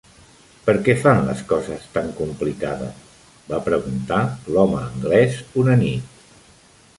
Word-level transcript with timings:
"Per 0.67 0.73
què 0.85 0.93
fan 1.01 1.19
les 1.25 1.43
coses 1.51 1.83
tan 1.97 2.09
complicades?", 2.21 3.03
va 3.51 3.61
preguntar 3.69 4.23
l'home 4.57 4.81
anglès 4.87 5.39
una 5.67 5.79
nit. 5.85 6.19